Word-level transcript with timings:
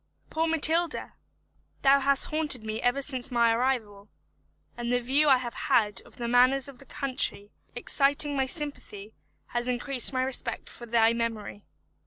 Poor 0.31 0.47
Matilda! 0.47 1.13
thou 1.83 1.99
hast 1.99 2.31
haunted 2.33 2.63
me 2.63 2.81
ever 2.81 3.03
since 3.03 3.29
may 3.29 3.51
arrival; 3.51 4.09
and 4.75 4.91
the 4.91 4.99
view 4.99 5.29
I 5.29 5.37
have 5.37 5.53
had 5.53 6.01
of 6.07 6.15
the 6.15 6.27
manners 6.27 6.67
of 6.67 6.79
the 6.79 6.87
country, 6.87 7.51
exciting 7.75 8.35
my 8.35 8.47
sympathy, 8.47 9.13
has 9.49 9.67
increased 9.67 10.11
my 10.11 10.23
respect 10.23 10.69
for 10.71 10.87
thy 10.87 11.13
memory. 11.13 11.65